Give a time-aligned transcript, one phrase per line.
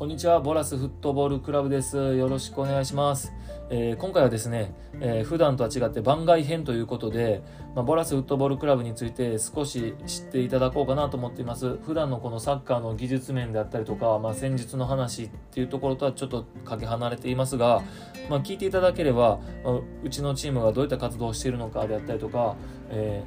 [0.00, 2.16] こんにちは、ボラスフットボールクラブです。
[2.16, 3.34] よろしくお願いします。
[3.68, 7.42] えー、今回はですね、えー、普段とは違って番外編ということで、
[7.74, 11.76] まあ、ボラスフットボールクラブについて少し知っていただこうかなと思っています。
[11.84, 17.82] 普段のこのサッカーの技術面であったりとか、まあ、戦術の話っていうところとはちょっとかけ離れていますが、
[18.30, 22.56] まあ、聞いていただければ、まあ、うちのチームがどういった活動をしているのかであったりとか、
[22.88, 23.22] え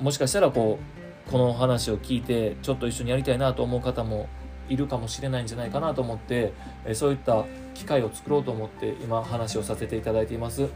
[0.00, 4.26] ー、もしかしたらこう、この話を聞いてちょっと一緒にやりたいなと思う方も
[4.68, 6.52] いるかもしれないんじゃないかなと思って、
[6.84, 10.68] えそういった機会を作ろうと思って今話をさせていただいています。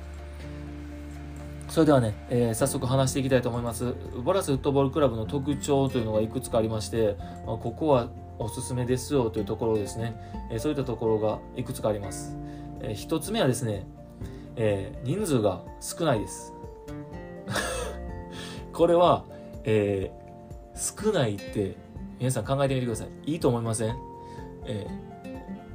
[1.69, 3.95] それではね、えー、早速話していきたいと思います。
[4.23, 7.17] ボラスフットボールクラブの特徴というのがいくつかありまして、
[7.47, 10.15] まあ、ここはおすすめですよというところですね、
[10.51, 12.37] えー、そういったところがいくつかあります、
[12.83, 13.87] えー、1つ目はですね、
[14.57, 16.53] え人数が少ないです。
[18.75, 19.25] これは、
[19.65, 20.11] え
[20.75, 21.77] 少ないって
[22.19, 23.33] 皆さん考えてみてください。
[23.33, 23.97] いいと思いません、
[24.67, 24.87] え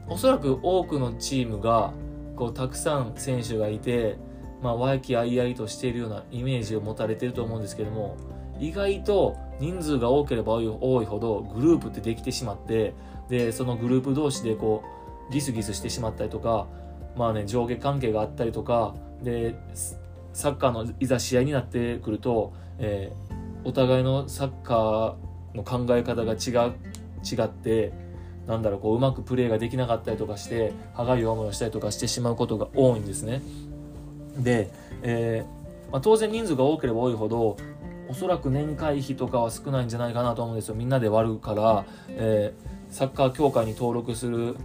[0.07, 1.93] ー、おそらく多くのチームが
[2.35, 4.17] こうたくさん選手がいて、
[4.61, 8.15] まあ、和気あいあいとしているようなイメージを持たれていると思うんですけども
[8.59, 12.93] 意外と人数が多ければ多いほどグループってできてしまって
[13.29, 14.83] でそのグループ同士でこ
[15.29, 16.67] うギスギスしてしまったりとか
[17.15, 19.55] まあね上下関係があったりとかで
[20.33, 25.26] サッカーのいざ試合になってくると、えー、お互いのサッカー
[25.57, 26.71] の考え方が違
[27.23, 27.91] 違って
[28.47, 33.41] なんだろうこううまくプレーができなかったりとかして歯がゆい思いをしたりとかしてしまうことが多いんですね。
[34.37, 34.69] で、
[35.01, 37.57] えー、まあ、当然人数が多ければ多いほど
[38.07, 44.55] おそらく年会費とかは少ないんじゃないかなと思うんですよみんなで割るから、えー、サッカー協会に登録する、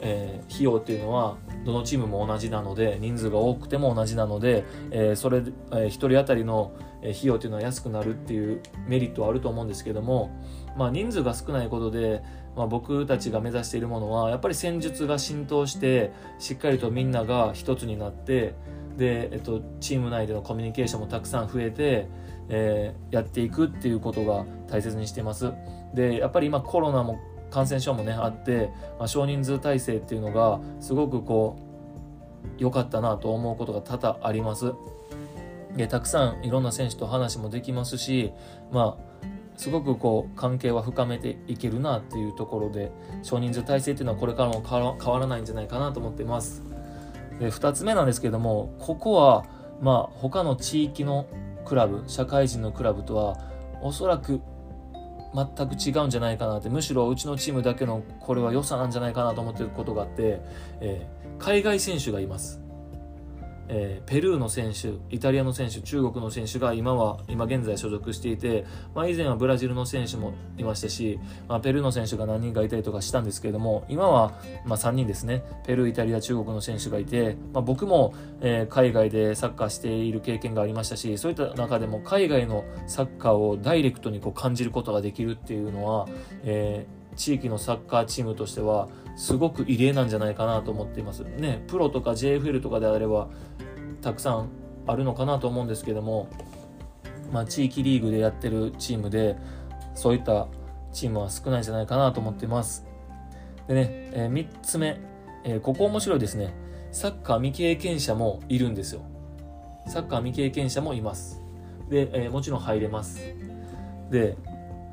[0.00, 10.30] えー、費用っていうのはどのチームも同じなので人数が多くても同じなので、えそれ、えー、1人当たりの費用というのは安くなるっていうメリットはあると思うんですけども、
[10.76, 12.22] まあ、人数が少ないことで、
[12.56, 18.54] まあ、僕たちが目指しているものはやっぱり戦術が浸透してしっかりとみんなが一つになって
[18.96, 22.08] で、えっと、チーム内でのコミュニケーションもたくさん増えて、
[22.48, 25.52] えー、やっていくっていうことが大切にしています。
[25.94, 27.18] でやっぱり今コロナも
[27.52, 31.58] 感染症もねあって、まあ、少人数体制っていうのがすごくこ
[32.58, 34.72] う良かったなと思うことが多々あります。
[35.76, 38.32] でたくさんいろんな選手と話もできますし
[38.70, 42.90] まあすごくこう関係は深めていけるなっていうところで
[43.22, 46.62] 少人数体制っていうのはこれからも変わらないんじゃないかなと思ってます。
[47.38, 49.44] で2つ目なんですけどもここは
[49.80, 51.26] まあ他の地域の
[51.64, 53.38] クラブ社会人のクラブとは
[53.80, 54.40] おそらく
[55.34, 56.68] 全く違うんじゃないかなって。
[56.68, 60.40] むしろうちのチームだけのこれは良さなんじゃないかなと思ってることがあって、
[60.80, 62.61] えー、海外選手がいます。
[63.68, 68.64] えー、ペルーの選手、イタリアの選手、中国の選手が今は、今現在所属していて、
[68.94, 71.18] まあ、以前はブラジルの選手もいましたし、
[71.48, 74.32] まあ、ペルーの選手が何人かいたりとかしたんですけれども、今は、
[74.66, 86.08] まあ、3人ですね、ペルー、イタリア、中国の選手がいて、まあ、僕も、えー、海外でサッカーしている経験がありましたし、そういった中でも海外のサッカーをダイレクトにこう感じることができるっていうのは、
[86.44, 91.20] えー地域のサッカーチームとしてはすごく異例なんじゃないかなと思っています。
[91.20, 93.28] ね、プロとか JFL とかであれば
[94.00, 94.48] たくさん
[94.86, 96.28] あるのかなと思うんですけども、
[97.30, 99.36] まあ、地域リーグでやってるチームで
[99.94, 100.48] そういった
[100.92, 102.86] チームは少ないんじゃないかなと思っています。
[103.68, 105.00] でね、えー、3つ目、
[105.44, 106.54] えー、ここ面白いですね。
[106.90, 109.02] サッカー未経験者もいるんですよ。
[109.86, 111.42] サッカー未経験者もいます。
[111.88, 113.20] で、えー、もちろん入れます。
[114.10, 114.36] で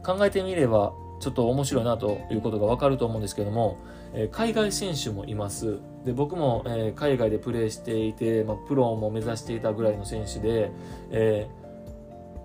[0.04, 3.78] 考えてみればちょっと面白いなということがわかると思うんですけども、
[4.14, 5.80] えー、海外選手もいます。
[6.06, 10.72] で僕も、えー、海外でプレーしていて、まあ、プロも目指していたぐらいの選手で、
[11.12, 11.48] え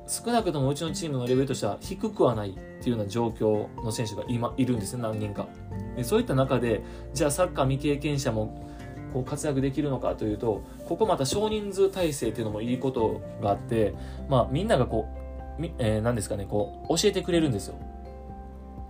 [0.07, 5.47] ー、少なくともうちのチームのレベルとしては低くはないっていうような状況の選手が今いるんですね何人か。
[5.97, 6.83] でそういった中で
[7.13, 8.61] じゃあサッカー未経験者も
[9.13, 13.95] こう活躍できるのかというとここまた少人数体制っていうのもいいことがあって、
[14.29, 15.07] まあ、みんながこ
[15.61, 17.77] う、えー、何ですかねこう教えてくれるんですよ。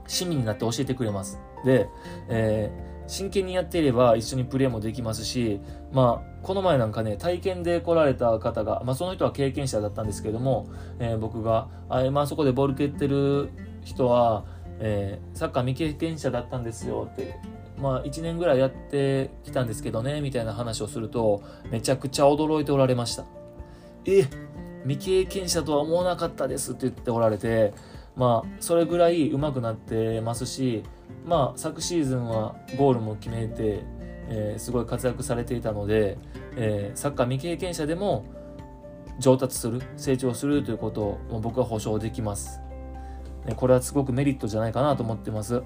[0.07, 1.41] 市民になって教えてくれます。
[1.65, 1.89] で、
[2.29, 5.61] えー、真剣にやっていれば一緒にプレーもできますし、
[5.93, 10.69] まあ、この前なんかね、体験で来られた方が、まあ、その人は経験者だったんですけども、
[10.99, 13.51] えー、僕が、あまあ、そこでボール蹴ってる
[13.83, 14.45] 人は、
[14.81, 17.39] えー、サッカー未経験者だったんですよって、
[17.79, 23.25] まあ、1年ぐらいやってきたんですけどね、みたいな話をすると、めちゃくちゃ驚いておられました。
[24.07, 24.27] え、
[24.87, 27.73] 未経験者とは思わなかったですって言っておられて、
[28.17, 30.85] まあ、それぐらい上手くなってますし、
[31.27, 33.83] まあ、昨シーズンはゴールも決めて、
[34.29, 36.19] えー、すごい活躍されていたので、
[36.57, 38.25] えー、サッカー未経験者でも
[39.19, 42.61] 上達する成長するということを僕は保証できます、
[43.47, 45.63] ね、これはすごくメリットじゃないかなと思ってます。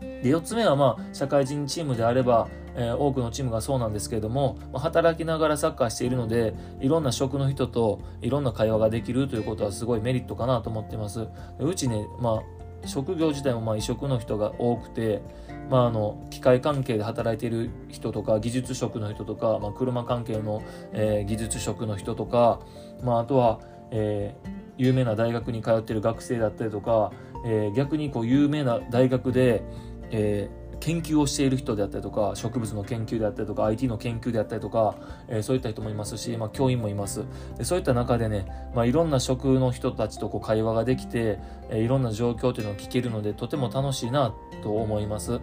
[0.00, 11.26] で4つ目はまあ社会人チームであれば、えー、多くのチームがそうなんですけれども、まあ、働きながらサッカーしているのでいろんな職の人といろんな会話ができるということはすごいメリットかなと思ってます。
[11.58, 12.40] うちね、ま
[12.84, 15.20] あ、職業自体もまあ異職の人が多くて、
[15.68, 22.60] まあ、あの機械関係で働いている人とか技術職の人とか、まあ、車関係の、えー、技術職の人とか、
[23.02, 23.60] まあ、あとは、
[23.90, 27.10] えー、有名な大学に通ってる学生だったりとか、
[27.44, 29.64] えー、逆にこう有名な大学で
[30.10, 34.96] えー、研究をしている人であったりとか植物の研究であったりとか IT の研究であったりとか、
[35.28, 37.24] えー、そういった人もいますし、まあ、教員もいます。
[37.56, 41.38] でそういった中でね、まあ、いろんな職の人たちとこう会話ができて、
[41.70, 45.40] えー、いろんな状況というのを聞けるのでとても楽しいなと思います。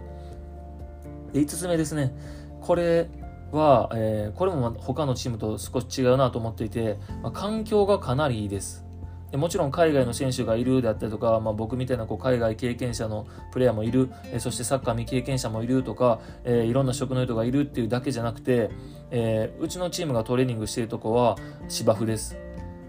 [1.32, 2.14] で5つ目ですね。
[2.60, 3.08] これ
[3.52, 8.85] は、えー、これも他のチームと少し違うなと思っていて、まあ、環境がかなりいいです。
[9.30, 18.70] でもちろん海外の選手がいるであったりとか、まあ、僕みたいなこう海外経験者のプレイヤーもいる、えそしてサッカー未経験者もいるとか、えー、いろんな職の人がいるっていうだけじゃなくて、
[19.10, 21.36] えー、うちのチームがトレーニングしているとこは
[21.68, 22.36] 芝生です。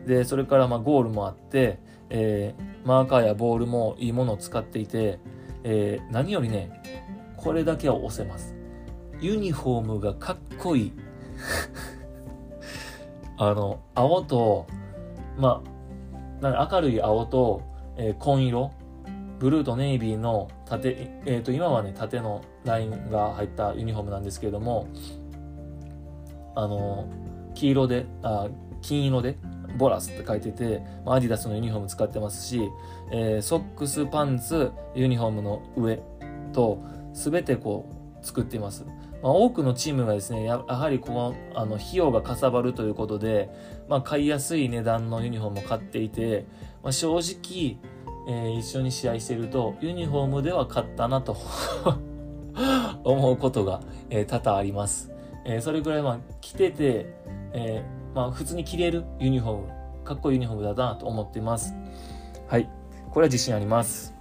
[0.05, 1.79] でそれからまあゴールもあって、
[2.09, 5.19] えー、マーカーやボールもいいものを使っていて、
[5.63, 6.69] え、何よりね
[7.35, 8.55] これだけは押せます。
[9.19, 10.93] ユニフォームがかっこいい。
[13.39, 14.65] あの青と
[15.37, 15.76] まあ
[16.41, 17.61] な明るい青と、
[17.97, 18.71] えー、紺色
[19.39, 24.87] ブルーとネイビーの縦、えー、と今はね縦のラインが入ったユニフォームなんですけれども
[26.55, 27.07] あの
[27.53, 28.47] 黄色であ
[28.81, 29.37] 金色で
[29.77, 32.61] ボラスって書いててまあアディダスのユニフォーム使ってますし、
[33.11, 35.99] えー、ソックスパンツユニフォームの上
[36.53, 36.81] と
[37.13, 37.87] 全てこ
[38.21, 38.85] う作っています。
[39.21, 43.49] まあ、多くのチームがですねやはりこのあの費用がかさばるということで、
[43.89, 46.45] まあ、買いやすい値段のユニフォームを買っていて、
[46.83, 47.77] まあ、正直、
[48.27, 51.37] えー、一緒に試合しているとユニフォームでは買ったなと
[53.03, 55.11] 思うことが、えー、多々あります、
[55.45, 57.13] えー、それぐらいまあ着てて、
[57.53, 59.77] えーまあ、普通に着れるユニフォーム
[60.07, 61.75] かっこいいユニフォームだなと思っています。
[62.47, 62.69] はい。
[63.11, 64.16] これは自信あります。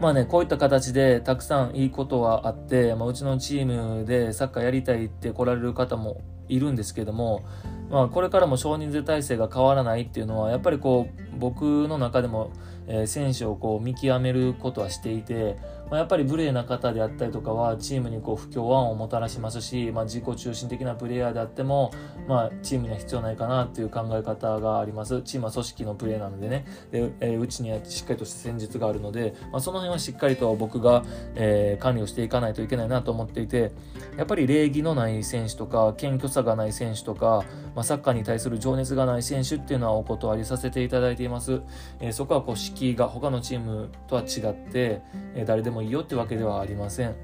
[0.00, 7.44] まあね、こういった形でたくさんいいことはあって、まあ、うちのチームでサッカーやりたいって来られる方もいるんですけども、
[7.90, 12.52] まあ、これからも少人数体制が変わらないっていうのはやっぱりこう僕の中でも、
[12.86, 15.56] えー、選手をこう見極めることはしていて、
[15.90, 21.92] まあ、やっぱり無礼な方であったりとかはチームにこう不協和音をもたらしますし、まあ、自己中心的なプレイヤーであっても、
[22.26, 25.22] まあ、チームには必要ないかなっていう考え方があります。
[25.22, 26.66] チームは組織のプレーなのでね。
[26.90, 31.04] で、えー、うちにはしっかりとした戦術があるので、まあ、その辺はしっかりと僕が、
[31.34, 33.72] えー、管理をしていかないといけないなと思っていて
[34.16, 37.44] やっぱり礼儀のない選手とか謙虚さがない選手とか、
[37.74, 41.60] まあ、サッカーに対する情熱がない選手っていうのはお断りさせていただいています、
[42.00, 45.02] えー、そこはこう敷居が他のチームとは違って、
[45.34, 47.14] え、誰でももいいよってわけではありません。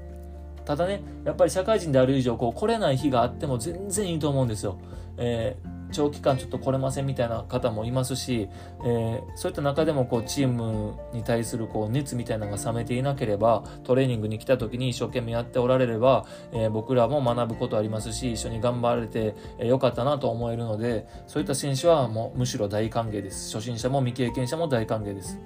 [0.65, 4.79] ただねやっぱり社会人である以上こう来れない日があっても全然いいと思うんですよ、
[5.17, 8.49] えー長期間ちょっと来れませんみたいな方もいますし、
[8.83, 23.55] えー、そういった中でもこうチームに対するこう熱みたいなのが冷めていなければトレーニングに来た時に一生懸命やっておられれば、えー、僕らも学ぶことありますし一緒に頑張られてよ、かったなと思えるのでそういった選手はもうむしろ大歓迎です。
[23.55, 25.39] 初心者も未経験者も大歓迎です。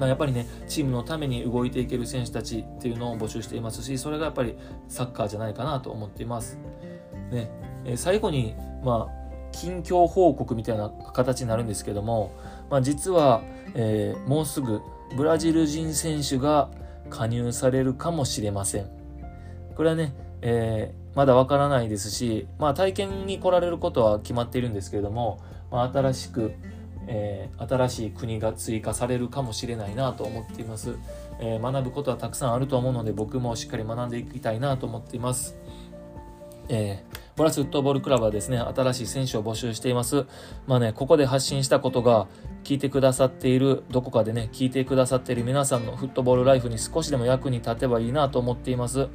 [0.00, 4.56] まあ、やっぱりねチームのために動いていける選手たちっていうのを募集していますしそれがやっぱり
[4.88, 6.58] サッカーじゃないかなと思っています。
[7.30, 7.50] ね
[7.84, 9.20] え、最後に、まあ
[9.52, 12.32] 近況報告みたいな形になるんですけども、
[12.70, 13.42] まあ、実は、
[13.74, 14.80] えー、もうすぐ
[15.16, 16.70] ブラジル人選手が
[17.10, 18.88] 加入されるかもしれません。
[19.74, 25.40] これはね、えー、まだわからないですし、まあ、体験に来られることは決まっているんですけれども、
[25.70, 26.52] まあ、新しく、
[27.06, 30.96] えー、新しい国が追加されるかもしれないなと思っています、
[31.40, 35.56] えー、学ぶことはたくさんあると思うので僕もしっかり学んでいきたいなと思っています。
[36.68, 40.26] えーボラスフットボールクラブはですね、新しい選手を募集しています。
[40.66, 42.26] まあね、ここで発信したことが、
[42.64, 49.08] 聞いてくださっている、どこかでね、聞いてくださっている皆さんのフットボールライフに少しでも役に立てばいいなと思っています。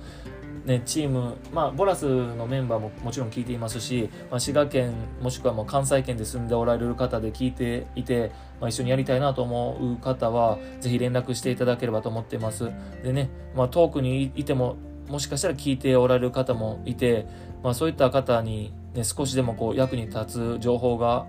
[0.65, 12.71] ね、チーム、まあ、ボラスのメンバーももちろん聞いていますし、まあ、滋賀県もしくはもう関西圏で住んでおられる方で聞いていて、まあ、一緒にやりたいなと思う方は、ぜひ連絡していただければと思っています。
[13.03, 17.27] でね、まあ、遠くにいても、もしかしたら聞いておられる方もいて、
[17.63, 21.27] まあ、そういった方に、ね、少しでもこう役に立つ情報が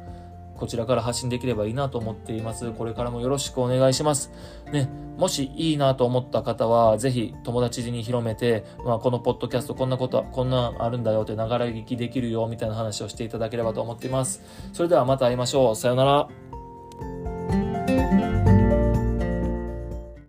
[0.56, 2.70] こちらから発信できればいいなと思っています。
[2.72, 4.32] これからもよろしくお願いします。
[4.72, 14.42] ね、もしいいなと思った方は、ぜひ友達に広めて、まあ、このポッドキャストこんなこと、こんなんあるんだよって流れ聞きできるよみたいな話をしていただければと思っています。
[14.72, 15.76] それではまた会いましょう。
[15.76, 16.45] さようなら。